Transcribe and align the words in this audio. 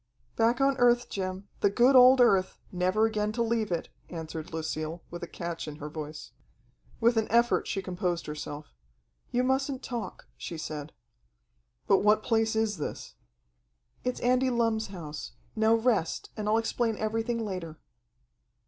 "Back 0.35 0.59
on 0.59 0.77
earth, 0.79 1.09
Jim, 1.09 1.47
the 1.59 1.69
good 1.69 1.95
old 1.95 2.21
earth, 2.21 2.57
never 2.71 3.05
again 3.05 3.31
to 3.33 3.43
leave 3.43 3.71
it," 3.71 3.89
answered 4.09 4.51
Lucille, 4.51 5.03
with 5.11 5.21
a 5.21 5.27
catch 5.27 5.67
in 5.67 5.75
her 5.75 5.89
voice. 5.91 6.31
With 6.99 7.17
an 7.17 7.27
effort 7.29 7.67
she 7.67 7.83
composed 7.83 8.25
herself. 8.25 8.73
"You 9.29 9.43
mustn't 9.43 9.83
talk," 9.83 10.25
she 10.37 10.57
said. 10.57 10.91
"But 11.85 11.99
what 11.99 12.23
place 12.23 12.55
is 12.55 12.77
this?" 12.77 13.13
"It's 14.03 14.19
Andy 14.21 14.49
Lumm's 14.49 14.87
house. 14.87 15.33
Now 15.55 15.75
rest, 15.75 16.31
and 16.35 16.49
I'll 16.49 16.57
explain 16.57 16.97
everything 16.97 17.37
later." 17.45 17.77